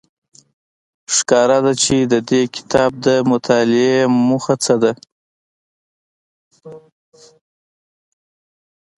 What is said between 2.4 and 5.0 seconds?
کتاب د مطالعې موخه څه ده.